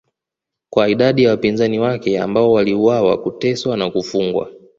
kwa 0.73 0.89
idadi 0.89 1.23
ya 1.23 1.29
wapinzani 1.31 1.79
wake 1.79 2.19
ambao 2.19 2.51
waliuawa 2.51 3.21
kuteswa 3.21 3.77
au 3.81 3.91
kufungwa 3.91 4.49